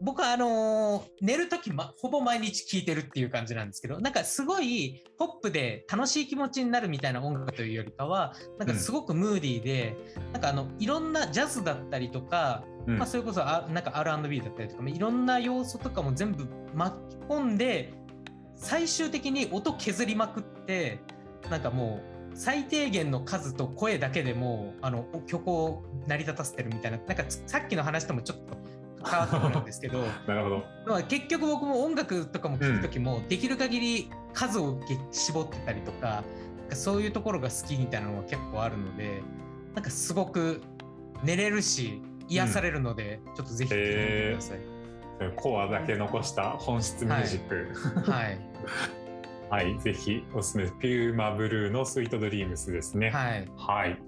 [0.00, 17.92] 僕はあのー、寝るとき、ま、ほぼ毎日聴いてるっていう感じなんですけど、なんかすごいポップで楽しい気持ちになるみたいな音楽というよりかは、なんかすごくムーディーで、うん、なんかあの、いろんなジャズだったりとか、うん、まあそれこそあなんか R&B だったりとか、いろんな要素とかも全部巻き込んで、
[18.56, 21.00] 最終的に音削りまくって、
[21.50, 28.56] なんかもう、最低限の数と声だけでもあの曲を成り立たせてるみたいななんかさっきの話ともちょっと
[29.04, 34.80] 変わってくるんですけどなるほど、まあ、結局僕も音楽とかも聴く時も、できる限り数を
[35.10, 36.24] 絞ってたりとか
[36.72, 39.22] そういうところが好きみたいなのが結構あるので
[39.74, 40.62] なんかすごく
[41.24, 44.58] 寝れるし癒されるので、うん、ちょっとぜひ聴いてみてください。
[45.22, 48.10] えー、コアだけ残した本質ミュージック。
[48.10, 48.38] はい、はい
[49.50, 53.10] はい、ぜひおすすめピューマブルーのスイートドリームスですね。
[53.10, 53.48] はい。
[53.56, 53.98] はい。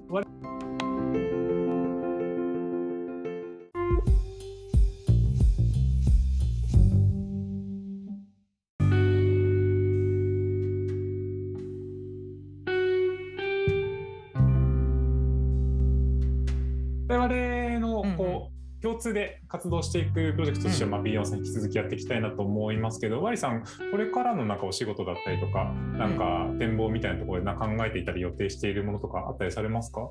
[18.99, 30.11] 通で活動していくプロジェクトとしては、まあ、B4 さん引き続きやっていきたいなと思いますけど、ワリさん、これからのなんかお仕事だったりとか、なんか展望みたいなところでな考えていたり予定しているものとかあったりされますか？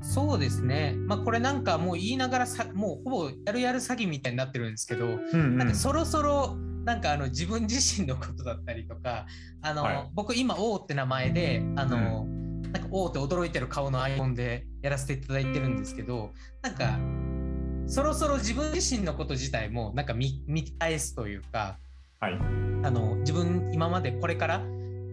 [0.00, 9.26] そうですね、まあ、これなんかもう言いながらさもうほぼやるやる詐欺みたいになってるんですけど、うんうん、なんかそろそろなんかあの自分自身のことだったりとか
[9.60, 12.37] あの、はい、僕今王って名前であの、うん、
[12.72, 16.32] なんか王って驚いてる顔のアイコンでやらせていただいてるんですけど
[16.62, 16.98] なんか
[17.86, 21.78] そろそろ自分自身のこと自体もなんか見見返すというか、
[22.20, 24.62] はい、あの自分今までこれから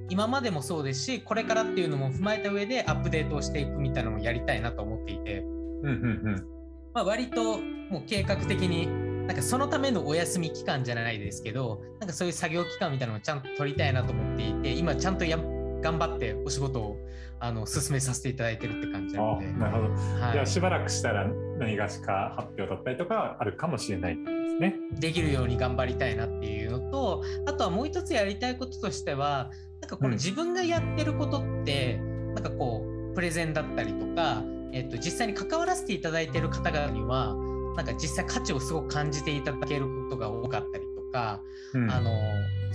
[0.10, 6.46] 今までもそうですしこれからっていうのも踏まえた上でアップデートをしていくみたいなのをやりたいなと思っていて、うんうんうん。
[6.94, 8.88] まあ、割ともう計画的に
[9.26, 15.38] なんかそのためのお休み期間じゃないですけどなんかそういう作業期間みたいなのをちゃんと取りたいなと思っていて今ちゃんとや
[15.82, 16.98] 頑張ってお仕事を
[17.40, 19.52] あの進めさせていただいてるって感じなので。
[19.54, 19.94] なるほど。
[19.94, 21.28] はい、じゃあしばらくしたら
[21.60, 24.76] 何がしか発表だったりとかあるかもしれないですね。
[25.00, 29.52] できるように頑張りたいなっていうのと、あとはもう一つやりたいこととしては、
[29.82, 37.36] なんかこの自分がやってることって、うん、なんかこうプレゼンだったりとか、えっと実際に関わらせていただいている方々には、
[37.76, 41.42] なんか実際価値をすごく感じていただけることが多かったりとか、
[41.74, 42.12] うん、あの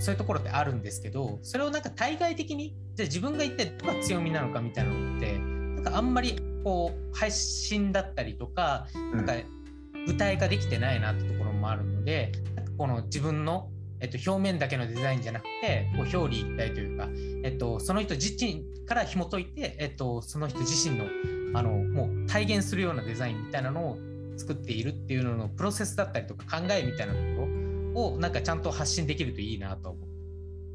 [0.01, 9.33] そういうところってあるんですけどそれをなんか対外的にじゃあ自分が一体どこが強みなのかみたいなのってなんかあんまりこう配信だったりとかなんか
[10.07, 13.69] 具体化できてないなってところもあるのでなんかこの自分の
[14.03, 17.07] えっと、表面だけのデザインじゃなくてこう表裏一体というか、
[17.43, 21.05] えっと、その人自身から紐解いて、えっと、その人自身の
[21.53, 23.97] あのもう体現するようなデザインみたいなのを
[24.37, 27.60] 作っているっていうののプロセスだったりとか考えみたいなところ
[27.95, 30.11] をなんかちゃんと発信できるといいなと思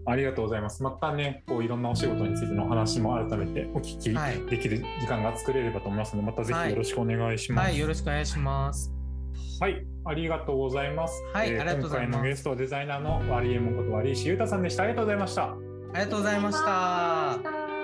[0.08, 0.82] ありがとうございます。
[0.84, 7.64] またね、こういろんなお仕事についてのお話も改めてお聞きできる時間が作れればと思いますので、またぜひよろしくお願いします。
[7.64, 8.92] はい、はい、よろしくお願いします。
[9.60, 11.22] はい、ありがとうございます。
[11.32, 14.84] はい、えー、今回のゲストはデザイナーのワリエモンことワリーシユタさんでした。
[14.84, 15.42] ありがとうございました。
[15.44, 15.56] あ
[15.94, 17.76] りがとうございました。